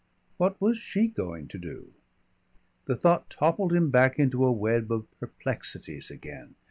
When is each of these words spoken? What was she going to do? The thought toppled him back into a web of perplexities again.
What 0.37 0.59
was 0.59 0.79
she 0.79 1.05
going 1.05 1.47
to 1.49 1.59
do? 1.59 1.93
The 2.85 2.95
thought 2.95 3.29
toppled 3.29 3.71
him 3.71 3.91
back 3.91 4.17
into 4.17 4.43
a 4.45 4.51
web 4.51 4.91
of 4.91 5.05
perplexities 5.19 6.09
again. 6.09 6.55